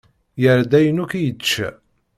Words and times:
Yerra-d 0.41 0.71
ayen 0.77 1.01
akk 1.03 1.13
i 1.19 1.21
yečča. 1.25 1.69